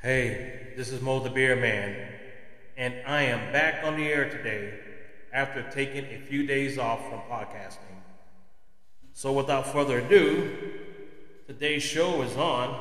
Hey, 0.00 0.74
this 0.76 0.92
is 0.92 1.02
Mo 1.02 1.18
the 1.18 1.28
Beer 1.28 1.56
Man, 1.56 1.96
and 2.76 2.94
I 3.04 3.22
am 3.22 3.52
back 3.52 3.82
on 3.84 3.96
the 3.96 4.06
air 4.06 4.30
today 4.30 4.78
after 5.32 5.68
taking 5.72 6.04
a 6.04 6.20
few 6.20 6.46
days 6.46 6.78
off 6.78 7.00
from 7.08 7.18
podcasting. 7.22 7.98
So, 9.12 9.32
without 9.32 9.66
further 9.66 9.98
ado, 9.98 10.56
today's 11.48 11.82
show 11.82 12.22
is 12.22 12.36
on 12.36 12.78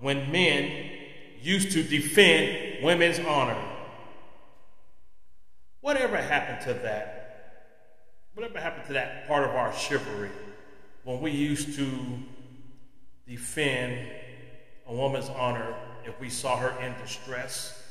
when 0.00 0.30
men 0.30 0.90
used 1.40 1.72
to 1.72 1.82
defend 1.82 2.84
women's 2.84 3.20
honor. 3.20 3.56
Whatever 5.80 6.18
happened 6.18 6.60
to 6.66 6.74
that? 6.82 7.70
Whatever 8.34 8.60
happened 8.60 8.86
to 8.88 8.92
that 8.92 9.26
part 9.26 9.44
of 9.44 9.54
our 9.56 9.72
chivalry 9.72 10.30
when 11.04 11.22
we 11.22 11.30
used 11.30 11.74
to 11.76 11.88
defend 13.26 14.10
a 14.86 14.94
woman's 14.94 15.30
honor 15.30 15.74
if 16.06 16.18
we 16.20 16.28
saw 16.28 16.56
her 16.56 16.78
in 16.80 16.94
distress 17.02 17.82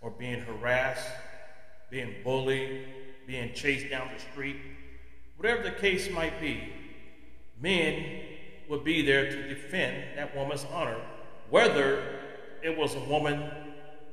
or 0.00 0.10
being 0.10 0.40
harassed, 0.40 1.08
being 1.90 2.14
bullied, 2.24 2.86
being 3.26 3.52
chased 3.54 3.90
down 3.90 4.08
the 4.14 4.20
street, 4.32 4.56
whatever 5.36 5.62
the 5.62 5.72
case 5.72 6.10
might 6.10 6.40
be, 6.40 6.72
men 7.60 8.20
would 8.68 8.84
be 8.84 9.02
there 9.02 9.30
to 9.30 9.48
defend 9.48 10.04
that 10.16 10.34
woman's 10.36 10.66
honor, 10.72 11.00
whether 11.48 12.02
it 12.62 12.76
was 12.76 12.94
a 12.94 13.00
woman 13.00 13.50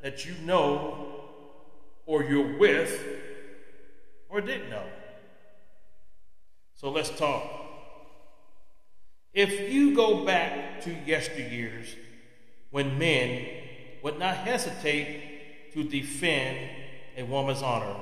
that 0.01 0.25
you 0.25 0.33
know 0.43 1.07
or 2.05 2.23
you're 2.23 2.57
with 2.57 3.03
or 4.29 4.41
didn't 4.41 4.69
know. 4.69 4.85
So 6.75 6.89
let's 6.89 7.09
talk. 7.09 7.43
If 9.33 9.71
you 9.71 9.95
go 9.95 10.25
back 10.25 10.81
to 10.81 10.89
yesteryears, 10.89 11.95
when 12.71 12.97
men 12.97 13.45
would 14.03 14.19
not 14.19 14.37
hesitate 14.37 15.73
to 15.73 15.83
defend 15.83 16.57
a 17.17 17.23
woman's 17.23 17.61
honor. 17.61 17.95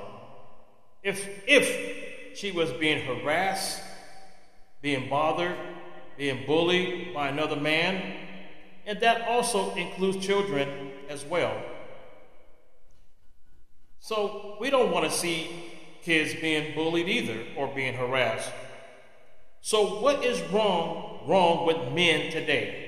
If, 1.02 1.28
if 1.46 2.36
she 2.36 2.52
was 2.52 2.70
being 2.72 3.04
harassed, 3.06 3.80
being 4.82 5.08
bothered, 5.08 5.56
being 6.16 6.46
bullied 6.46 7.14
by 7.14 7.28
another 7.28 7.56
man, 7.56 8.16
and 8.86 9.00
that 9.00 9.28
also 9.28 9.74
includes 9.74 10.24
children 10.24 10.92
as 11.08 11.24
well. 11.24 11.60
So 14.00 14.56
we 14.60 14.70
don't 14.70 14.92
want 14.92 15.04
to 15.04 15.10
see 15.10 15.50
kids 16.02 16.34
being 16.40 16.74
bullied 16.74 17.08
either 17.08 17.38
or 17.56 17.66
being 17.74 17.94
harassed. 17.94 18.52
So 19.60 20.00
what 20.00 20.24
is 20.24 20.40
wrong 20.52 21.20
wrong 21.26 21.66
with 21.66 21.92
men 21.92 22.30
today? 22.30 22.85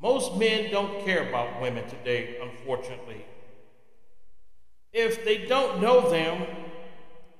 Most 0.00 0.36
men 0.36 0.70
don't 0.70 1.04
care 1.04 1.28
about 1.28 1.60
women 1.60 1.88
today, 1.88 2.38
unfortunately. 2.40 3.24
If 4.92 5.24
they 5.24 5.46
don't 5.46 5.80
know 5.80 6.08
them, 6.08 6.46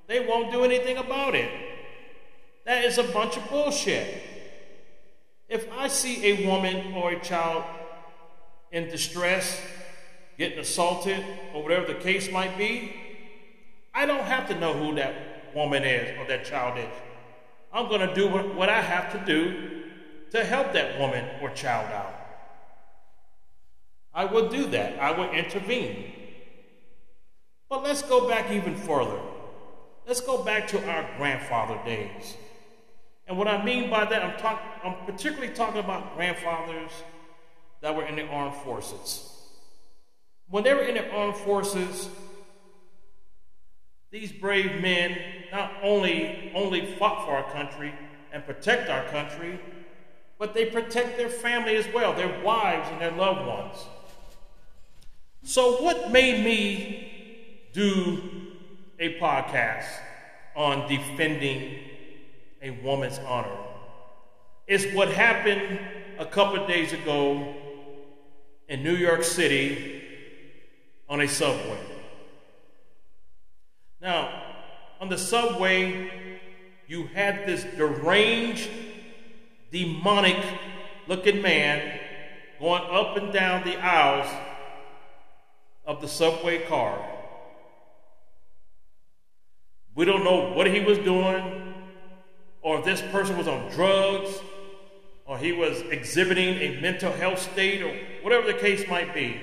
they 0.08 0.26
won't 0.26 0.50
do 0.50 0.64
anything 0.64 0.96
about 0.96 1.34
it. 1.34 1.50
That 2.66 2.84
is 2.84 2.98
a 2.98 3.04
bunch 3.04 3.36
of 3.36 3.48
bullshit. 3.48 4.22
If 5.48 5.70
I 5.72 5.88
see 5.88 6.26
a 6.26 6.46
woman 6.46 6.94
or 6.94 7.12
a 7.12 7.20
child 7.20 7.64
in 8.70 8.88
distress, 8.88 9.60
getting 10.36 10.58
assaulted, 10.58 11.24
or 11.54 11.62
whatever 11.62 11.86
the 11.86 11.94
case 11.98 12.30
might 12.30 12.58
be, 12.58 12.94
I 13.94 14.04
don't 14.04 14.24
have 14.24 14.48
to 14.48 14.58
know 14.58 14.74
who 14.74 14.94
that 14.96 15.54
woman 15.54 15.84
is 15.84 16.18
or 16.18 16.26
that 16.26 16.44
child 16.44 16.78
is. 16.78 16.84
I'm 17.72 17.88
going 17.88 18.06
to 18.06 18.14
do 18.14 18.28
what 18.28 18.68
I 18.68 18.80
have 18.80 19.12
to 19.12 19.24
do 19.24 19.82
to 20.32 20.44
help 20.44 20.72
that 20.72 20.98
woman 20.98 21.24
or 21.40 21.50
child 21.50 21.90
out. 21.92 22.17
I 24.18 24.24
will 24.24 24.48
do 24.48 24.66
that. 24.70 24.98
I 24.98 25.12
will 25.12 25.30
intervene. 25.30 26.10
But 27.70 27.84
let's 27.84 28.02
go 28.02 28.28
back 28.28 28.50
even 28.50 28.74
further. 28.74 29.20
Let's 30.08 30.20
go 30.20 30.42
back 30.42 30.66
to 30.68 30.90
our 30.90 31.08
grandfather 31.16 31.78
days. 31.84 32.36
And 33.28 33.38
what 33.38 33.46
I 33.46 33.64
mean 33.64 33.88
by 33.88 34.06
that, 34.06 34.24
I'm, 34.24 34.36
talk, 34.36 34.60
I'm 34.82 34.96
particularly 35.06 35.54
talking 35.54 35.78
about 35.78 36.16
grandfathers 36.16 36.90
that 37.80 37.94
were 37.94 38.06
in 38.06 38.16
the 38.16 38.26
armed 38.26 38.56
forces. 38.56 39.32
When 40.48 40.64
they 40.64 40.74
were 40.74 40.82
in 40.82 40.96
the 40.96 41.08
armed 41.12 41.36
forces, 41.36 42.08
these 44.10 44.32
brave 44.32 44.82
men 44.82 45.16
not 45.52 45.70
only, 45.80 46.50
only 46.56 46.86
fought 46.96 47.24
for 47.24 47.36
our 47.36 47.52
country 47.52 47.94
and 48.32 48.44
protect 48.44 48.90
our 48.90 49.04
country, 49.10 49.60
but 50.40 50.54
they 50.54 50.64
protect 50.64 51.16
their 51.16 51.30
family 51.30 51.76
as 51.76 51.86
well, 51.94 52.12
their 52.14 52.42
wives 52.42 52.88
and 52.90 53.00
their 53.00 53.12
loved 53.12 53.46
ones. 53.46 53.86
So, 55.44 55.82
what 55.82 56.10
made 56.10 56.44
me 56.44 57.70
do 57.72 58.20
a 58.98 59.18
podcast 59.20 59.86
on 60.56 60.88
defending 60.88 61.78
a 62.60 62.70
woman's 62.82 63.18
honor 63.20 63.56
is 64.66 64.92
what 64.94 65.08
happened 65.08 65.78
a 66.18 66.26
couple 66.26 66.60
of 66.60 66.68
days 66.68 66.92
ago 66.92 67.54
in 68.68 68.82
New 68.82 68.96
York 68.96 69.22
City 69.22 70.02
on 71.08 71.20
a 71.20 71.28
subway. 71.28 71.78
Now, 74.00 74.42
on 75.00 75.08
the 75.08 75.18
subway, 75.18 76.40
you 76.88 77.06
had 77.06 77.46
this 77.46 77.64
deranged, 77.76 78.68
demonic 79.70 80.36
looking 81.06 81.40
man 81.40 82.00
going 82.58 82.82
up 82.90 83.16
and 83.16 83.32
down 83.32 83.64
the 83.64 83.76
aisles 83.76 84.28
of 85.88 86.02
the 86.02 86.06
subway 86.06 86.58
car. 86.66 87.02
We 89.94 90.04
don't 90.04 90.22
know 90.22 90.52
what 90.52 90.66
he 90.68 90.80
was 90.80 90.98
doing, 90.98 91.74
or 92.60 92.78
if 92.78 92.84
this 92.84 93.00
person 93.10 93.38
was 93.38 93.48
on 93.48 93.70
drugs, 93.70 94.30
or 95.24 95.38
he 95.38 95.52
was 95.52 95.80
exhibiting 95.90 96.56
a 96.56 96.80
mental 96.80 97.10
health 97.10 97.40
state, 97.40 97.82
or 97.82 97.96
whatever 98.22 98.46
the 98.46 98.58
case 98.58 98.86
might 98.88 99.14
be. 99.14 99.40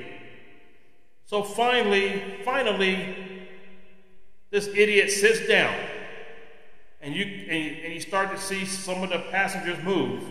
So 1.25 1.41
finally, 1.41 2.37
finally, 2.45 3.15
this 4.51 4.67
idiot 4.67 5.09
sits 5.09 5.47
down, 5.47 5.75
and 7.01 7.15
you 7.15 7.25
and, 7.25 7.77
and 7.85 7.93
you 7.93 7.99
start 7.99 8.29
to 8.31 8.37
see 8.37 8.65
some 8.65 9.01
of 9.01 9.09
the 9.09 9.19
passengers 9.31 9.83
move, 9.83 10.23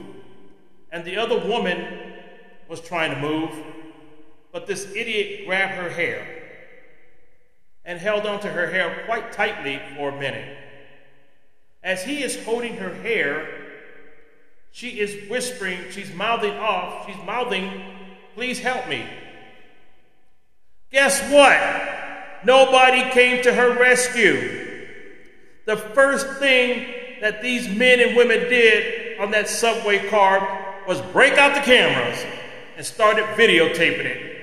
and 0.92 1.04
the 1.04 1.16
other 1.16 1.44
woman 1.44 2.12
was 2.68 2.80
trying 2.80 3.10
to 3.10 3.20
move, 3.20 3.50
but 4.54 4.68
this 4.68 4.86
idiot 4.94 5.46
grabbed 5.46 5.74
her 5.74 5.90
hair 5.90 6.24
and 7.84 7.98
held 7.98 8.24
onto 8.24 8.46
her 8.46 8.68
hair 8.68 9.02
quite 9.04 9.32
tightly 9.32 9.82
for 9.96 10.10
a 10.10 10.20
minute. 10.20 10.56
As 11.82 12.04
he 12.04 12.22
is 12.22 12.42
holding 12.44 12.76
her 12.76 12.94
hair, 13.02 13.48
she 14.70 15.00
is 15.00 15.28
whispering, 15.28 15.80
she's 15.90 16.14
mouthing 16.14 16.52
off, 16.52 17.04
she's 17.04 17.22
mouthing, 17.26 17.82
please 18.36 18.60
help 18.60 18.86
me. 18.88 19.04
Guess 20.92 21.32
what? 21.32 22.46
Nobody 22.46 23.10
came 23.10 23.42
to 23.42 23.52
her 23.52 23.76
rescue. 23.76 24.86
The 25.66 25.78
first 25.78 26.28
thing 26.38 26.94
that 27.20 27.42
these 27.42 27.68
men 27.68 27.98
and 27.98 28.16
women 28.16 28.38
did 28.48 29.18
on 29.18 29.32
that 29.32 29.48
subway 29.48 30.08
car 30.08 30.76
was 30.86 31.00
break 31.00 31.38
out 31.38 31.56
the 31.56 31.60
cameras 31.60 32.24
and 32.76 32.86
started 32.86 33.24
videotaping 33.36 34.04
it 34.04 34.33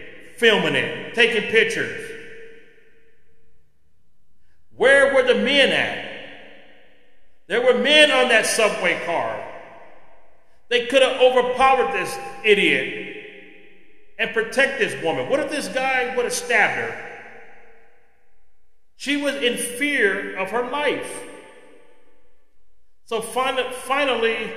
filming 0.41 0.73
it, 0.73 1.13
taking 1.13 1.43
pictures. 1.51 2.09
Where 4.75 5.13
were 5.13 5.21
the 5.21 5.35
men 5.35 5.69
at? 5.69 6.09
There 7.45 7.61
were 7.61 7.77
men 7.77 8.09
on 8.09 8.29
that 8.29 8.47
subway 8.47 9.05
car. 9.05 9.47
They 10.69 10.87
could 10.87 11.03
have 11.03 11.21
overpowered 11.21 11.93
this 11.93 12.17
idiot 12.43 13.17
and 14.17 14.33
protect 14.33 14.79
this 14.79 14.99
woman. 15.03 15.29
What 15.29 15.39
if 15.41 15.51
this 15.51 15.67
guy 15.67 16.15
would 16.15 16.25
have 16.25 16.33
stabbed 16.33 16.73
her? 16.73 17.09
She 18.95 19.17
was 19.17 19.35
in 19.35 19.57
fear 19.57 20.35
of 20.37 20.49
her 20.49 20.67
life. 20.71 21.23
So 23.05 23.21
finally, 23.21 24.51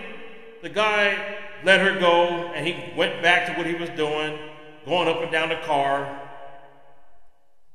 the 0.62 0.70
guy 0.70 1.40
let 1.62 1.80
her 1.80 2.00
go 2.00 2.52
and 2.54 2.66
he 2.66 2.96
went 2.96 3.20
back 3.20 3.48
to 3.48 3.52
what 3.54 3.66
he 3.66 3.74
was 3.74 3.90
doing 3.90 4.38
going 4.84 5.08
up 5.08 5.22
and 5.22 5.32
down 5.32 5.48
the 5.48 5.60
car. 5.64 6.20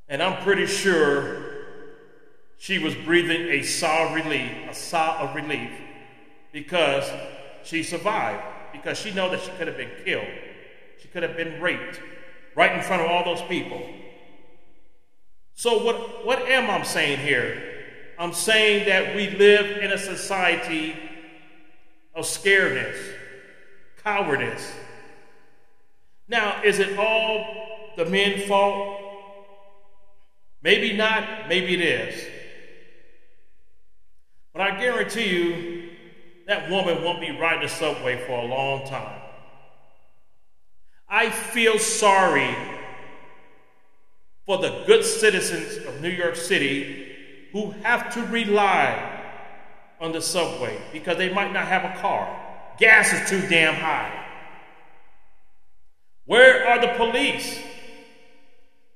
And 0.07 0.21
I'm 0.23 0.41
pretty 0.43 0.65
sure 0.65 1.43
she 2.57 2.79
was 2.79 2.95
breathing 2.95 3.47
a 3.49 3.61
sigh 3.63 4.07
of 4.07 4.15
relief, 4.15 4.51
a 4.69 4.73
sigh 4.73 5.17
of 5.19 5.35
relief, 5.35 5.71
because 6.51 7.09
she 7.63 7.83
survived. 7.83 8.43
Because 8.71 8.99
she 8.99 9.11
know 9.11 9.29
that 9.31 9.41
she 9.41 9.49
could 9.51 9.67
have 9.67 9.77
been 9.77 9.89
killed. 10.05 10.27
She 11.01 11.07
could 11.07 11.23
have 11.23 11.35
been 11.35 11.59
raped 11.59 11.99
right 12.55 12.71
in 12.73 12.81
front 12.83 13.01
of 13.01 13.09
all 13.09 13.23
those 13.23 13.41
people. 13.47 13.81
So 15.55 15.83
what, 15.83 16.25
what 16.25 16.39
am 16.43 16.69
I 16.69 16.83
saying 16.83 17.19
here? 17.19 17.61
I'm 18.17 18.33
saying 18.33 18.87
that 18.87 19.15
we 19.15 19.29
live 19.29 19.77
in 19.77 19.91
a 19.91 19.97
society 19.97 20.95
of 22.13 22.25
scaredness, 22.25 22.97
cowardice, 24.03 24.71
now, 26.29 26.61
is 26.63 26.79
it 26.79 26.97
all 26.97 27.91
the 27.97 28.05
men's 28.05 28.43
fault? 28.43 29.01
Maybe 30.61 30.95
not, 30.95 31.49
maybe 31.49 31.73
it 31.73 31.81
is. 31.81 32.27
But 34.53 34.61
I 34.61 34.79
guarantee 34.79 35.27
you, 35.27 35.89
that 36.47 36.69
woman 36.69 37.03
won't 37.03 37.19
be 37.19 37.31
riding 37.31 37.63
the 37.63 37.67
subway 37.67 38.23
for 38.25 38.33
a 38.33 38.45
long 38.45 38.87
time. 38.87 39.21
I 41.07 41.31
feel 41.31 41.79
sorry 41.79 42.55
for 44.45 44.59
the 44.59 44.83
good 44.85 45.03
citizens 45.03 45.83
of 45.85 46.01
New 46.01 46.09
York 46.09 46.35
City 46.35 47.07
who 47.51 47.71
have 47.83 48.13
to 48.13 48.23
rely 48.25 49.17
on 49.99 50.11
the 50.11 50.21
subway 50.21 50.79
because 50.91 51.17
they 51.17 51.33
might 51.33 51.51
not 51.51 51.65
have 51.67 51.83
a 51.83 51.99
car. 51.99 52.75
Gas 52.77 53.13
is 53.13 53.29
too 53.29 53.47
damn 53.47 53.73
high. 53.75 54.18
Where 56.29 56.67
are 56.67 56.79
the 56.79 56.89
police 56.89 57.59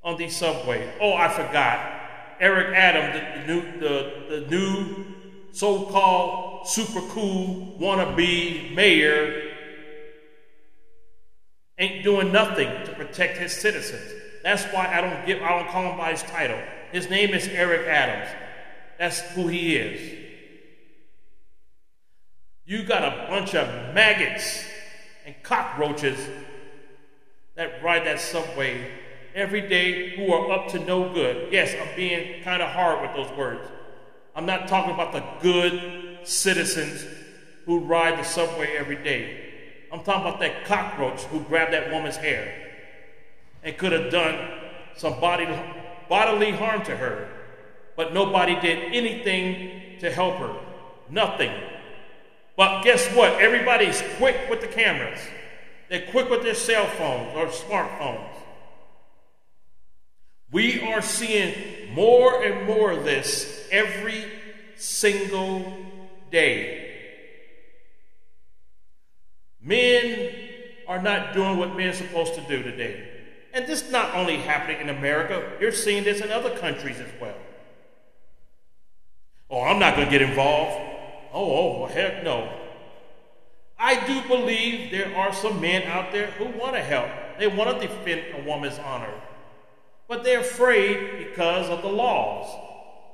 on 0.03 0.17
these 0.17 0.37
subways? 0.37 0.87
Oh, 1.01 1.15
I 1.15 1.27
forgot. 1.29 1.79
Eric 2.39 2.75
Adams, 2.75 3.15
the, 3.15 3.41
the 3.41 3.47
new, 3.47 3.79
the, 3.79 4.23
the 4.29 4.51
new 4.51 5.05
so-called 5.51 6.67
super 6.67 7.01
cool 7.09 7.75
wannabe 7.79 8.75
mayor, 8.75 9.49
ain't 11.79 12.03
doing 12.03 12.31
nothing 12.31 12.67
to 12.85 12.93
protect 12.93 13.39
his 13.39 13.51
citizens. 13.51 14.13
That's 14.43 14.65
why 14.65 14.95
I 14.95 15.01
don't 15.01 15.25
give 15.25 15.41
I 15.41 15.57
don't 15.57 15.69
call 15.69 15.89
him 15.89 15.97
by 15.97 16.11
his 16.11 16.21
title. 16.21 16.61
His 16.91 17.09
name 17.09 17.33
is 17.33 17.47
Eric 17.47 17.87
Adams. 17.87 18.29
That's 18.99 19.21
who 19.31 19.47
he 19.47 19.75
is. 19.75 20.19
You 22.67 22.83
got 22.83 23.01
a 23.01 23.27
bunch 23.27 23.55
of 23.55 23.67
maggots 23.95 24.63
and 25.25 25.33
cockroaches 25.41 26.19
that 27.55 27.83
ride 27.83 28.05
that 28.05 28.19
subway 28.19 28.89
every 29.35 29.61
day 29.61 30.15
who 30.15 30.31
are 30.33 30.51
up 30.51 30.69
to 30.69 30.79
no 30.79 31.13
good. 31.13 31.51
Yes, 31.51 31.73
I'm 31.79 31.95
being 31.95 32.43
kind 32.43 32.61
of 32.61 32.69
hard 32.69 33.01
with 33.01 33.15
those 33.15 33.37
words. 33.37 33.67
I'm 34.35 34.45
not 34.45 34.67
talking 34.67 34.93
about 34.93 35.13
the 35.13 35.23
good 35.41 36.19
citizens 36.27 37.05
who 37.65 37.79
ride 37.79 38.19
the 38.19 38.23
subway 38.23 38.75
every 38.77 39.01
day. 39.03 39.51
I'm 39.91 40.03
talking 40.03 40.21
about 40.21 40.39
that 40.39 40.65
cockroach 40.65 41.21
who 41.25 41.41
grabbed 41.41 41.73
that 41.73 41.91
woman's 41.91 42.15
hair 42.15 42.51
and 43.63 43.77
could 43.77 43.91
have 43.91 44.11
done 44.11 44.59
some 44.95 45.19
body, 45.19 45.47
bodily 46.09 46.51
harm 46.51 46.83
to 46.85 46.95
her, 46.95 47.29
but 47.95 48.13
nobody 48.13 48.59
did 48.59 48.93
anything 48.93 49.99
to 49.99 50.11
help 50.11 50.35
her. 50.37 50.55
Nothing. 51.09 51.51
But 52.57 52.83
guess 52.83 53.07
what? 53.15 53.33
Everybody's 53.33 54.01
quick 54.17 54.37
with 54.49 54.61
the 54.61 54.67
cameras. 54.67 55.19
They're 55.93 56.07
quick 56.07 56.27
with 56.27 56.41
their 56.41 56.55
cell 56.55 56.87
phones 56.87 57.35
or 57.35 57.45
smartphones. 57.49 58.27
We 60.51 60.81
are 60.81 61.03
seeing 61.03 61.93
more 61.93 62.43
and 62.43 62.65
more 62.65 62.93
of 62.93 63.03
this 63.03 63.67
every 63.71 64.25
single 64.75 65.71
day. 66.31 66.95
Men 69.61 70.33
are 70.87 70.99
not 70.99 71.35
doing 71.35 71.57
what 71.57 71.77
men 71.77 71.89
are 71.89 71.93
supposed 71.93 72.33
to 72.33 72.41
do 72.41 72.63
today. 72.63 73.07
And 73.53 73.67
this 73.67 73.83
is 73.83 73.91
not 73.91 74.15
only 74.15 74.37
happening 74.37 74.81
in 74.81 74.89
America, 74.89 75.47
you're 75.59 75.71
seeing 75.71 76.03
this 76.03 76.21
in 76.21 76.31
other 76.31 76.57
countries 76.57 76.99
as 76.99 77.21
well. 77.21 77.37
Oh, 79.47 79.61
I'm 79.61 79.77
not 79.77 79.95
going 79.95 80.07
to 80.07 80.11
get 80.11 80.23
involved. 80.23 80.75
Oh, 81.31 81.83
oh, 81.83 81.85
heck 81.85 82.23
no. 82.23 82.51
I 83.83 84.07
do 84.07 84.21
believe 84.29 84.91
there 84.91 85.13
are 85.13 85.33
some 85.33 85.59
men 85.59 85.83
out 85.83 86.13
there 86.13 86.27
who 86.27 86.45
want 86.57 86.73
to 86.75 86.81
help. 86.81 87.09
They 87.37 87.47
want 87.47 87.81
to 87.81 87.85
defend 87.85 88.21
a 88.33 88.47
woman's 88.49 88.79
honor. 88.79 89.13
But 90.07 90.23
they're 90.23 90.39
afraid 90.39 91.17
because 91.17 91.69
of 91.69 91.81
the 91.81 91.89
laws. 91.89 92.47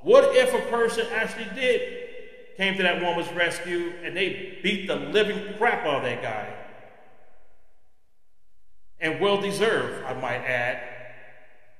What 0.02 0.36
if 0.36 0.54
a 0.54 0.70
person 0.70 1.08
actually 1.12 1.48
did 1.56 2.56
came 2.56 2.76
to 2.76 2.84
that 2.84 3.02
woman's 3.02 3.32
rescue 3.32 3.94
and 4.04 4.16
they 4.16 4.60
beat 4.62 4.86
the 4.86 4.94
living 4.94 5.54
crap 5.58 5.84
out 5.84 5.96
of 5.96 6.02
that 6.04 6.22
guy? 6.22 6.54
And 9.00 9.18
well 9.18 9.40
deserved, 9.40 10.04
I 10.04 10.14
might 10.14 10.44
add. 10.44 10.82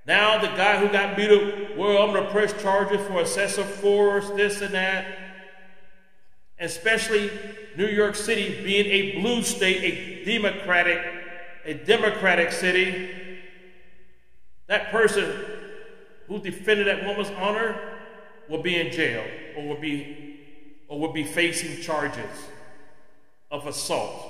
Now 0.05 0.41
the 0.41 0.49
guy 0.49 0.81
who 0.81 0.89
got 0.89 1.17
beat 1.17 1.31
up, 1.31 1.77
well, 1.77 2.03
I'm 2.03 2.13
gonna 2.13 2.29
press 2.33 2.61
charges 2.61 3.07
for 3.07 3.21
excessive 3.21 3.67
force, 3.67 4.31
this 4.31 4.61
and 4.63 4.75
that 4.75 5.30
especially 6.61 7.31
New 7.77 7.87
York 7.87 8.15
City 8.15 8.63
being 8.63 8.87
a 8.87 9.21
blue 9.21 9.43
state, 9.43 9.83
a 9.83 10.25
democratic, 10.25 11.01
a 11.65 11.75
democratic 11.75 12.53
city, 12.53 13.11
that 14.67 14.91
person 14.91 15.45
who 16.29 16.39
defended 16.41 16.87
that 16.87 17.05
woman's 17.05 17.31
honor 17.31 17.81
will 18.49 18.63
be 18.63 18.77
in 18.77 18.93
jail 18.93 19.25
or 19.57 19.67
will 19.67 19.81
be 19.81 20.27
or 20.89 20.99
will 20.99 21.13
be 21.13 21.25
facing 21.25 21.81
charges 21.83 22.49
of 23.51 23.67
assault. 23.67 24.29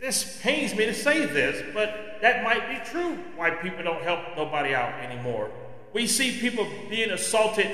This 0.00 0.40
pains 0.42 0.74
me 0.74 0.86
to 0.86 0.94
say 0.94 1.24
this, 1.26 1.62
but 1.72 2.18
that 2.20 2.42
might 2.42 2.68
be 2.68 2.90
true 2.90 3.16
why 3.36 3.50
people 3.50 3.84
don't 3.84 4.02
help 4.02 4.20
nobody 4.36 4.74
out 4.74 4.92
anymore. 5.00 5.50
We 5.92 6.08
see 6.08 6.40
people 6.40 6.66
being 6.90 7.10
assaulted 7.10 7.70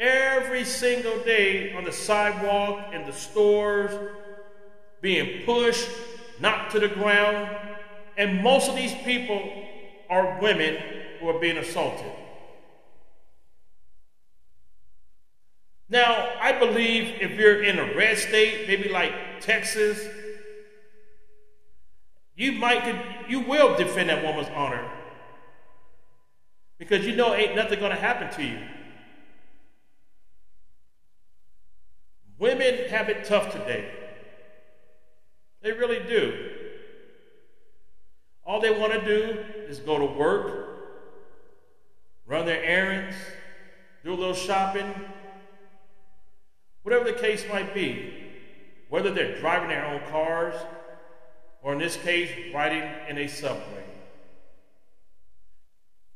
every 0.00 0.64
single 0.64 1.18
day 1.24 1.72
on 1.74 1.84
the 1.84 1.92
sidewalk, 1.92 2.92
in 2.92 3.04
the 3.06 3.12
stores, 3.12 3.92
being 5.00 5.44
pushed, 5.44 5.88
knocked 6.40 6.72
to 6.72 6.80
the 6.80 6.88
ground. 6.88 7.48
And 8.16 8.42
most 8.42 8.68
of 8.68 8.76
these 8.76 8.94
people 9.04 9.42
are 10.08 10.40
women 10.40 10.76
who 11.20 11.28
are 11.28 11.38
being 11.38 11.58
assaulted. 11.58 12.12
Now, 15.88 16.32
I 16.40 16.52
believe 16.58 17.20
if 17.20 17.32
you're 17.38 17.62
in 17.62 17.78
a 17.78 17.94
red 17.94 18.18
state, 18.18 18.66
maybe 18.66 18.88
like 18.88 19.12
Texas, 19.40 20.00
you 22.36 22.52
might 22.52 23.28
you 23.28 23.40
will 23.40 23.76
defend 23.76 24.08
that 24.08 24.24
woman's 24.24 24.48
honor. 24.54 24.90
Because 26.78 27.06
you 27.06 27.14
know 27.14 27.34
ain't 27.34 27.54
nothing 27.54 27.78
gonna 27.78 27.94
happen 27.94 28.30
to 28.36 28.42
you. 28.42 28.58
Women 32.44 32.90
have 32.90 33.08
it 33.08 33.24
tough 33.24 33.52
today. 33.52 33.90
They 35.62 35.72
really 35.72 36.00
do. 36.00 36.50
All 38.44 38.60
they 38.60 38.70
want 38.70 38.92
to 38.92 39.02
do 39.02 39.42
is 39.66 39.78
go 39.78 39.96
to 39.96 40.04
work, 40.04 40.68
run 42.26 42.44
their 42.44 42.62
errands, 42.62 43.16
do 44.04 44.12
a 44.12 44.14
little 44.14 44.34
shopping, 44.34 44.94
whatever 46.82 47.04
the 47.04 47.14
case 47.14 47.46
might 47.50 47.72
be. 47.72 48.12
Whether 48.90 49.10
they're 49.10 49.40
driving 49.40 49.70
their 49.70 49.86
own 49.86 50.02
cars, 50.10 50.54
or 51.62 51.72
in 51.72 51.78
this 51.78 51.96
case, 51.96 52.30
riding 52.54 52.84
in 53.08 53.16
a 53.16 53.26
subway. 53.26 53.86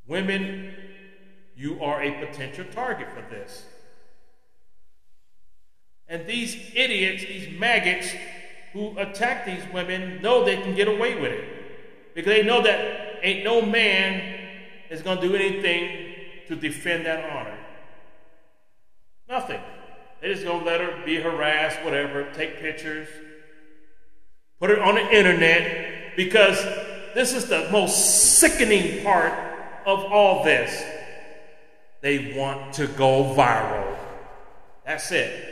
Women, 0.07 0.75
you 1.57 1.83
are 1.83 2.03
a 2.03 2.27
potential 2.27 2.67
target 2.71 3.09
for 3.15 3.23
this. 3.35 3.65
And 6.09 6.27
these 6.27 6.57
idiots, 6.75 7.25
these 7.25 7.59
maggots 7.59 8.11
who 8.73 8.99
attack 8.99 9.45
these 9.45 9.63
women, 9.73 10.23
know 10.23 10.45
they 10.45 10.57
can 10.57 10.75
get 10.75 10.89
away 10.89 11.21
with 11.21 11.33
it. 11.33 12.15
Because 12.15 12.35
they 12.35 12.43
know 12.43 12.63
that 12.63 13.19
ain't 13.23 13.45
no 13.45 13.61
man 13.61 14.39
is 14.91 15.03
going 15.03 15.21
to 15.21 15.29
do 15.29 15.35
anything 15.35 16.15
to 16.49 16.57
defend 16.57 17.05
that 17.07 17.31
honor. 17.31 17.59
Nothing. 19.29 19.61
They 20.21 20.33
just 20.33 20.45
going 20.45 20.61
to 20.61 20.67
let 20.67 20.81
her 20.81 21.05
be 21.05 21.17
harassed, 21.17 21.83
whatever, 21.85 22.31
take 22.33 22.61
pictures, 22.61 23.09
put 24.59 24.71
it 24.71 24.79
on 24.79 24.95
the 24.95 25.15
internet, 25.15 26.17
because 26.17 26.57
this 27.15 27.35
is 27.35 27.47
the 27.47 27.69
most 27.71 28.39
sickening 28.39 29.05
part 29.05 29.33
of 29.87 30.05
all 30.05 30.43
this. 30.43 30.83
They 32.01 32.35
want 32.35 32.75
to 32.75 32.87
go 32.87 33.35
viral. 33.37 33.97
That's 34.85 35.13
it 35.13 35.48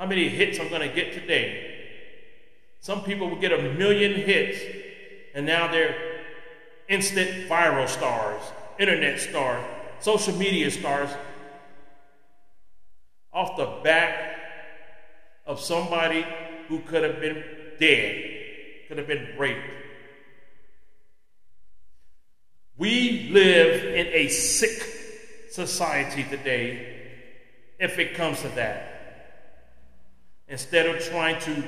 how 0.00 0.06
many 0.06 0.30
hits 0.30 0.58
I'm 0.58 0.70
going 0.70 0.80
to 0.80 0.94
get 0.94 1.12
today. 1.12 1.74
Some 2.80 3.02
people 3.02 3.28
will 3.28 3.38
get 3.38 3.52
a 3.52 3.60
million 3.74 4.14
hits, 4.14 4.58
and 5.34 5.44
now 5.44 5.70
they're 5.70 5.94
instant 6.88 7.50
viral 7.50 7.86
stars, 7.86 8.40
internet 8.78 9.20
stars, 9.20 9.62
social 10.00 10.34
media 10.36 10.70
stars, 10.70 11.10
off 13.30 13.58
the 13.58 13.66
back 13.84 14.36
of 15.44 15.60
somebody 15.60 16.24
who 16.68 16.80
could 16.80 17.04
have 17.04 17.20
been 17.20 17.44
dead, 17.78 18.24
could 18.88 18.96
have 18.96 19.06
been 19.06 19.34
raped. 19.36 19.60
We 22.78 23.28
live 23.30 23.84
in 23.84 24.06
a 24.06 24.28
sick 24.28 24.82
society 25.50 26.24
today 26.24 27.18
if 27.78 27.98
it 27.98 28.14
comes 28.14 28.40
to 28.40 28.48
that 28.48 28.89
instead 30.50 30.86
of 30.86 31.02
trying 31.02 31.40
to 31.40 31.64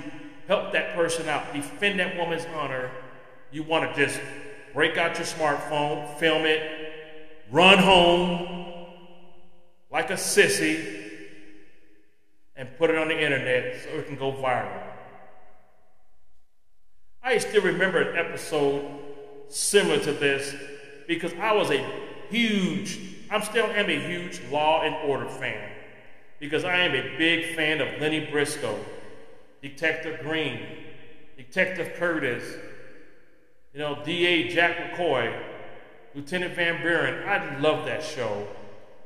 help 0.48 0.72
that 0.72 0.94
person 0.94 1.28
out, 1.28 1.54
defend 1.54 2.00
that 2.00 2.16
woman's 2.16 2.44
honor, 2.54 2.90
you 3.50 3.62
want 3.62 3.94
to 3.94 4.06
just 4.06 4.20
break 4.74 4.98
out 4.98 5.16
your 5.16 5.26
smartphone, 5.26 6.18
film 6.18 6.44
it, 6.44 6.92
run 7.50 7.78
home 7.78 8.76
like 9.90 10.10
a 10.10 10.14
sissy, 10.14 11.00
and 12.56 12.68
put 12.76 12.90
it 12.90 12.98
on 12.98 13.08
the 13.08 13.18
internet 13.18 13.82
so 13.82 13.90
it 13.90 14.06
can 14.06 14.16
go 14.16 14.32
viral. 14.32 14.82
I 17.22 17.38
still 17.38 17.62
remember 17.62 18.00
an 18.00 18.16
episode 18.18 18.98
similar 19.48 20.00
to 20.00 20.12
this 20.12 20.54
because 21.06 21.32
I 21.34 21.52
was 21.52 21.70
a 21.70 21.86
huge, 22.30 22.98
I'm 23.30 23.42
still 23.42 23.66
am 23.66 23.88
a 23.88 23.98
huge 23.98 24.40
Law 24.50 24.82
and 24.82 24.94
Order 25.08 25.28
fan 25.28 25.70
because 26.42 26.64
I 26.64 26.78
am 26.78 26.92
a 26.92 27.16
big 27.16 27.54
fan 27.54 27.80
of 27.80 28.00
Lenny 28.00 28.26
Briscoe, 28.28 28.76
Detective 29.62 30.18
Green, 30.22 30.58
Detective 31.36 31.94
Curtis, 31.94 32.42
you 33.72 33.78
know, 33.78 34.02
DA 34.04 34.48
Jack 34.48 34.76
McCoy, 34.76 35.40
Lieutenant 36.16 36.56
Van 36.56 36.82
Buren. 36.82 37.28
I 37.28 37.60
love 37.60 37.86
that 37.86 38.02
show. 38.02 38.48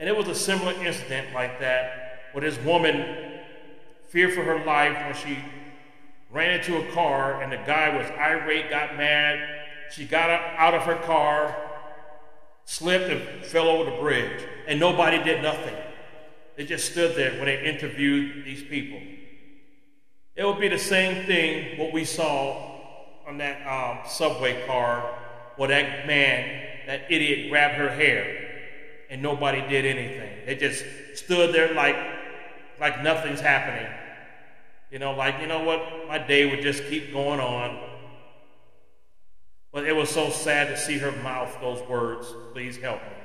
And 0.01 0.09
it 0.09 0.17
was 0.17 0.29
a 0.29 0.35
similar 0.35 0.73
incident 0.83 1.35
like 1.35 1.61
that 1.61 2.31
where 2.33 2.41
this 2.41 2.59
woman 2.65 3.43
feared 4.09 4.33
for 4.33 4.43
her 4.43 4.65
life 4.65 4.97
when 4.97 5.15
she 5.15 5.39
ran 6.31 6.59
into 6.59 6.79
a 6.79 6.93
car 6.93 7.43
and 7.43 7.53
the 7.53 7.59
guy 7.67 7.95
was 7.95 8.07
irate, 8.19 8.71
got 8.71 8.97
mad. 8.97 9.47
She 9.91 10.07
got 10.07 10.31
out 10.31 10.73
of 10.73 10.85
her 10.85 10.97
car, 11.05 11.55
slipped 12.65 13.11
and 13.11 13.45
fell 13.45 13.69
over 13.69 13.91
the 13.91 13.97
bridge, 13.99 14.43
and 14.67 14.81
nobody 14.81 15.23
did 15.23 15.43
nothing. 15.43 15.77
They 16.57 16.65
just 16.65 16.91
stood 16.91 17.17
there 17.17 17.33
when 17.33 17.47
they 17.47 17.65
interviewed 17.65 18.45
these 18.45 18.63
people. 18.63 19.01
It 20.35 20.45
would 20.45 20.61
be 20.61 20.69
the 20.69 20.79
same 20.79 21.27
thing 21.27 21.79
what 21.79 21.93
we 21.93 22.05
saw 22.05 22.81
on 23.27 23.39
that 23.39 23.67
um, 23.67 24.09
subway 24.09 24.67
car 24.67 25.19
where 25.57 25.69
that 25.69 26.07
man, 26.07 26.87
that 26.87 27.11
idiot, 27.11 27.51
grabbed 27.51 27.75
her 27.75 27.89
hair 27.89 28.47
and 29.11 29.23
nobody 29.23 29.61
did 29.69 29.85
anything. 29.85 30.47
They 30.47 30.57
just 30.57 30.85
stood 31.15 31.55
there 31.55 31.75
like 31.75 31.97
like 32.81 33.03
nothing's 33.03 33.41
happening. 33.41 33.91
You 34.91 34.99
know, 34.99 35.13
like, 35.13 35.41
you 35.41 35.47
know 35.47 35.65
what? 35.65 36.09
My 36.09 36.19
day 36.19 36.49
would 36.49 36.63
just 36.63 36.85
keep 36.85 37.13
going 37.13 37.41
on. 37.41 37.79
But 39.73 39.85
it 39.85 39.95
was 39.95 40.09
so 40.09 40.31
sad 40.31 40.69
to 40.69 40.77
see 40.77 40.99
her 40.99 41.13
mouth 41.13 41.57
those 41.61 41.87
words, 41.89 42.33
please 42.53 42.77
help 42.79 43.03
me. 43.03 43.17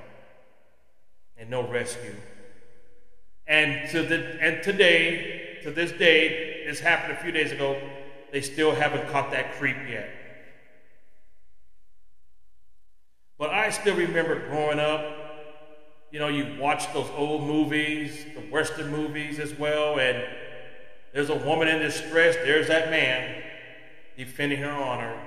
And 1.37 1.49
no 1.49 1.67
rescue. 1.67 2.15
And 3.47 3.89
to 3.91 4.03
the 4.03 4.39
and 4.41 4.63
today, 4.63 5.59
to 5.63 5.71
this 5.71 5.91
day, 5.91 6.63
this 6.65 6.79
happened 6.79 7.13
a 7.13 7.21
few 7.21 7.31
days 7.31 7.51
ago, 7.51 7.81
they 8.31 8.41
still 8.41 8.73
haven't 8.73 9.09
caught 9.09 9.31
that 9.31 9.53
creep 9.53 9.77
yet. 9.89 10.09
But 13.37 13.49
I 13.49 13.71
still 13.71 13.95
remember 13.95 14.47
growing 14.47 14.79
up, 14.79 15.03
you 16.11 16.19
know, 16.19 16.27
you 16.27 16.59
watch 16.59 16.93
those 16.93 17.09
old 17.15 17.43
movies, 17.43 18.25
the 18.35 18.41
Western 18.41 18.91
movies 18.91 19.39
as 19.39 19.57
well, 19.57 19.99
and 19.99 20.23
there's 21.13 21.29
a 21.29 21.35
woman 21.35 21.67
in 21.67 21.79
distress, 21.79 22.35
there's 22.35 22.67
that 22.67 22.89
man 22.89 23.43
defending 24.17 24.59
her 24.59 24.71
honor. 24.71 25.19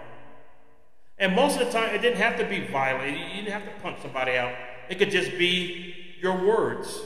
And 1.18 1.34
most 1.34 1.60
of 1.60 1.66
the 1.66 1.72
time, 1.72 1.94
it 1.94 2.02
didn't 2.02 2.18
have 2.18 2.38
to 2.38 2.44
be 2.44 2.66
violent. 2.66 3.18
You 3.18 3.42
didn't 3.42 3.52
have 3.52 3.64
to 3.64 3.80
punch 3.82 4.00
somebody 4.02 4.36
out. 4.36 4.54
It 4.88 4.98
could 4.98 5.10
just 5.10 5.38
be 5.38 5.94
your 6.20 6.44
words. 6.44 7.00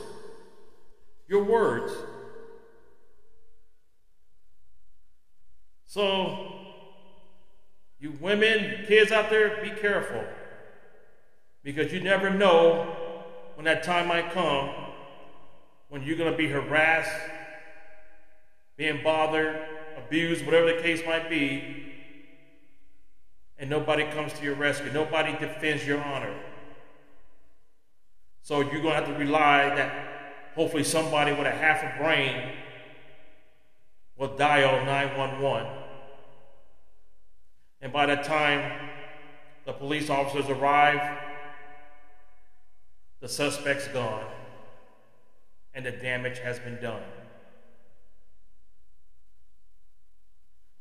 Your 1.29 1.45
words. 1.45 1.93
So, 5.87 6.53
you 8.01 8.13
women, 8.21 8.85
kids 8.87 9.13
out 9.13 9.31
there, 9.31 9.63
be 9.63 9.71
careful. 9.71 10.25
Because 11.63 11.93
you 11.93 12.01
never 12.01 12.31
know 12.31 12.97
when 13.55 13.65
that 13.65 13.83
time 13.83 14.09
might 14.09 14.33
come 14.33 14.71
when 15.89 16.03
you're 16.03 16.17
going 16.17 16.31
to 16.31 16.37
be 16.37 16.49
harassed, 16.49 17.11
being 18.77 19.03
bothered, 19.03 19.59
abused, 19.97 20.45
whatever 20.45 20.73
the 20.75 20.83
case 20.83 21.01
might 21.07 21.31
be, 21.31 21.93
and 23.59 23.69
nobody 23.69 24.05
comes 24.13 24.33
to 24.35 24.45
your 24.45 24.55
rescue. 24.55 24.93
Nobody 24.93 25.33
defends 25.33 25.87
your 25.87 26.03
honor. 26.03 26.35
So 28.43 28.61
you're 28.61 28.83
going 28.83 28.95
to 28.95 28.95
have 28.95 29.07
to 29.07 29.15
rely 29.15 29.75
that 29.75 30.08
hopefully 30.59 30.83
somebody 30.83 31.31
with 31.31 31.47
a 31.47 31.53
half 31.53 31.85
a 31.85 32.03
brain 32.03 32.51
will 34.17 34.37
dial 34.37 34.85
911. 34.85 35.69
And 37.81 37.93
by 37.93 38.07
the 38.07 38.17
time 38.17 38.91
the 39.67 39.73
police 39.73 40.11
officers 40.11 40.51
arrive, 40.51 41.21
the 43.21 43.29
suspect's 43.29 43.87
gone 43.87 44.25
and 45.75 45.87
the 45.87 45.93
damage 45.93 46.41
has 46.41 46.59
been 46.59 46.81
done. 46.83 47.05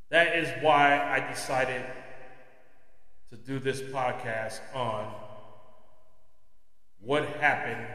That 0.09 0.37
is 0.37 0.49
why 0.63 0.97
I 0.97 1.31
decided 1.31 1.85
to 3.29 3.35
do 3.35 3.59
this 3.59 3.81
podcast 3.81 4.59
on 4.73 5.13
what 6.99 7.27
happened 7.39 7.85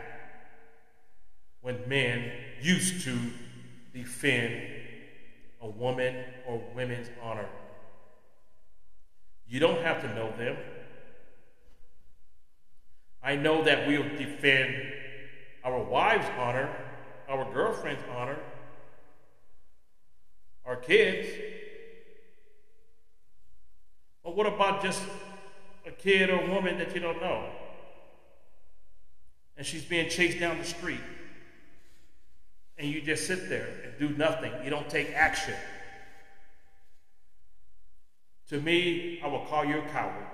when 1.62 1.78
men 1.88 2.30
used 2.60 3.04
to 3.04 3.16
defend 3.94 4.62
a 5.60 5.68
woman 5.68 6.24
or 6.46 6.60
women's 6.74 7.08
honor. 7.22 7.48
You 9.48 9.60
don't 9.60 9.80
have 9.82 10.02
to 10.02 10.14
know 10.14 10.32
them. 10.36 10.56
I 13.22 13.36
know 13.36 13.62
that 13.62 13.86
we'll 13.86 14.08
defend 14.18 14.74
our 15.64 15.80
wives' 15.80 16.26
honor, 16.36 16.68
our 17.28 17.50
girlfriend's 17.52 18.02
honor, 18.16 18.38
our 20.66 20.76
kids. 20.76 21.28
But 24.24 24.36
what 24.36 24.46
about 24.46 24.82
just 24.82 25.02
a 25.86 25.92
kid 25.92 26.30
or 26.30 26.44
woman 26.48 26.78
that 26.78 26.94
you 26.94 27.00
don't 27.00 27.20
know? 27.20 27.48
And 29.56 29.64
she's 29.64 29.84
being 29.84 30.08
chased 30.08 30.40
down 30.40 30.58
the 30.58 30.64
street. 30.64 31.00
And 32.82 32.90
you 32.90 33.00
just 33.00 33.28
sit 33.28 33.48
there 33.48 33.68
and 33.84 33.92
do 33.96 34.08
nothing. 34.16 34.52
You 34.64 34.68
don't 34.68 34.90
take 34.90 35.12
action. 35.14 35.54
To 38.48 38.60
me, 38.60 39.20
I 39.22 39.28
will 39.28 39.44
call 39.44 39.64
you 39.64 39.78
a 39.78 39.82
coward. 39.82 40.26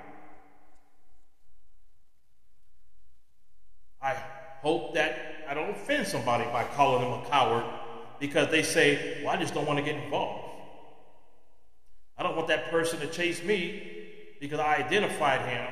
I 4.01 4.15
hope 4.63 4.95
that 4.95 5.45
I 5.47 5.53
don't 5.53 5.69
offend 5.69 6.07
somebody 6.07 6.45
by 6.45 6.65
calling 6.65 7.03
them 7.03 7.21
a 7.21 7.29
coward 7.29 7.65
because 8.19 8.51
they 8.51 8.63
say, 8.63 9.21
well, 9.23 9.35
I 9.35 9.37
just 9.37 9.53
don't 9.53 9.67
want 9.67 9.79
to 9.79 9.85
get 9.85 10.03
involved. 10.03 10.49
I 12.17 12.23
don't 12.23 12.35
want 12.35 12.49
that 12.49 12.71
person 12.71 12.99
to 13.01 13.09
chase 13.09 13.45
me 13.45 13.83
because 14.41 14.59
I 14.59 14.77
identified 14.77 15.47
him 15.47 15.67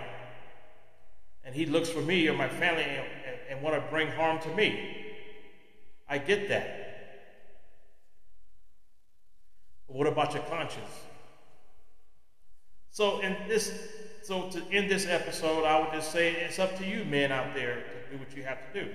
and 1.43 1.55
he 1.55 1.65
looks 1.65 1.89
for 1.89 2.03
me 2.03 2.29
or 2.29 2.35
my 2.35 2.51
family 2.51 2.83
and, 2.83 3.07
and, 3.27 3.37
and 3.49 3.63
want 3.63 3.77
to 3.77 3.91
bring 3.91 4.09
harm 4.09 4.41
to 4.41 4.55
me. 4.55 5.06
I 6.09 6.19
get 6.19 6.49
that. 6.49 6.83
But 9.87 9.97
what 9.97 10.07
about 10.07 10.35
your 10.35 10.43
conscience? 10.45 10.85
So 12.91 13.21
in 13.21 13.37
this 13.49 13.73
so 14.23 14.49
to 14.51 14.63
end 14.73 14.91
this 14.91 15.07
episode, 15.07 15.65
I 15.65 15.79
would 15.81 15.93
just 15.93 16.11
say 16.11 16.33
it's 16.33 16.59
up 16.59 16.77
to 16.79 16.87
you 16.87 17.05
men 17.05 17.31
out 17.31 17.55
there 17.55 17.75
to 17.77 18.13
do 18.13 18.19
what 18.19 18.37
you 18.37 18.43
have 18.43 18.59
to 18.73 18.85
do. 18.85 18.91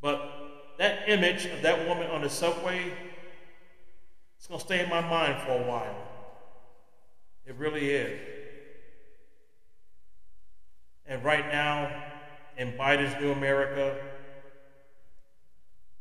But 0.00 0.32
that 0.78 1.08
image 1.08 1.46
of 1.46 1.62
that 1.62 1.88
woman 1.88 2.08
on 2.10 2.22
the 2.22 2.30
subway 2.30 2.92
it's 4.46 4.46
going 4.46 4.60
to 4.60 4.64
stay 4.64 4.84
in 4.84 4.88
my 4.88 5.00
mind 5.00 5.42
for 5.42 5.50
a 5.50 5.66
while. 5.66 5.96
It 7.46 7.56
really 7.56 7.90
is. 7.90 8.20
And 11.04 11.24
right 11.24 11.46
now, 11.48 12.04
in 12.56 12.72
Biden's 12.72 13.20
new 13.20 13.32
America, 13.32 13.96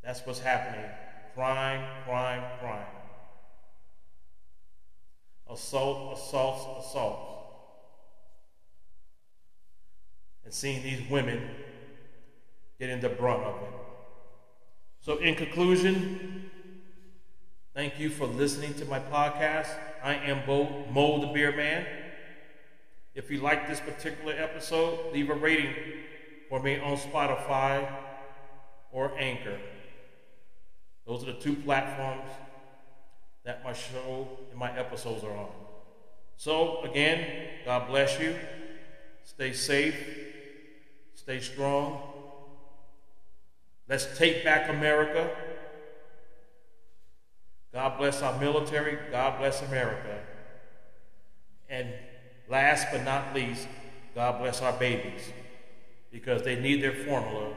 that's 0.04 0.26
what's 0.26 0.40
happening 0.40 0.90
crime, 1.34 1.86
crime, 2.06 2.44
crime. 2.60 2.86
Assault, 5.52 6.18
assaults, 6.18 6.88
assaults. 6.88 7.32
And 10.46 10.54
seeing 10.54 10.82
these 10.82 11.02
women 11.10 11.42
getting 12.80 13.02
the 13.02 13.10
brunt 13.10 13.44
of 13.44 13.56
it. 13.56 13.74
So, 15.02 15.18
in 15.18 15.36
conclusion, 15.36 16.36
Thank 17.76 18.00
you 18.00 18.10
for 18.10 18.26
listening 18.26 18.74
to 18.76 18.86
my 18.86 19.02
podcast. 19.02 19.68
I 20.02 20.14
am 20.14 20.46
Bo, 20.46 20.86
Mo 20.90 21.20
the 21.20 21.28
Beer 21.28 21.54
Man. 21.54 21.86
If 23.14 23.30
you 23.30 23.42
like 23.42 23.68
this 23.68 23.82
particular 23.82 24.32
episode, 24.32 25.12
leave 25.12 25.30
a 25.30 25.34
rating 25.34 25.74
for 26.50 26.62
me 26.62 26.80
on 26.80 26.98
Spotify 26.98 27.88
or 28.92 29.12
Anchor. 29.18 29.58
Those 31.06 31.24
are 31.24 31.28
the 31.28 31.34
two 31.34 31.56
platforms 31.56 32.30
that 33.44 33.64
my 33.64 33.74
show 33.74 34.28
and 34.50 34.60
my 34.60 34.75
episodes 34.78 35.24
are 35.24 35.36
on. 35.36 35.50
So, 36.38 36.82
again, 36.82 37.50
God 37.64 37.88
bless 37.88 38.20
you. 38.20 38.36
Stay 39.24 39.54
safe. 39.54 39.96
Stay 41.14 41.40
strong. 41.40 42.02
Let's 43.88 44.18
take 44.18 44.44
back 44.44 44.70
America. 44.70 45.30
God 47.72 47.98
bless 47.98 48.22
our 48.22 48.40
military. 48.40 48.98
God 49.12 49.40
bless 49.40 49.62
America. 49.62 50.20
And 51.70 51.90
last 52.50 52.88
but 52.92 53.04
not 53.04 53.36
least, 53.36 53.68
God 54.16 54.40
bless 54.40 54.62
our 54.62 54.74
babies 54.74 55.22
because 56.15 56.43
they 56.43 56.57
need 56.57 56.81
their 56.81 56.93
formula 56.93 57.53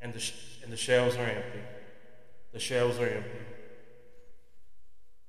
and 0.00 0.12
the, 0.12 0.32
and 0.64 0.72
the 0.72 0.76
shelves 0.76 1.14
are 1.14 1.22
empty. 1.24 1.60
The 2.52 2.58
shelves 2.58 2.98
are 2.98 3.06
empty. 3.06 3.38